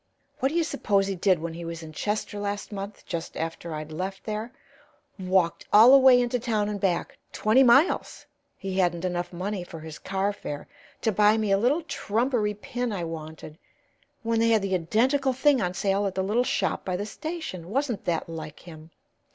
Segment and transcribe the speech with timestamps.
[0.39, 3.75] What do you suppose he did when he was in Chester last month, just after
[3.75, 4.51] I'd left there?
[5.19, 8.25] Walked all the way into town and back, twenty miles
[8.57, 10.67] he hadn't enough money for his car fare
[11.01, 13.59] to buy me a little trumpery pin I wanted,
[14.23, 17.69] when they had the identical thing on sale at the little shop by the station!
[17.69, 18.89] Wasn't that like him?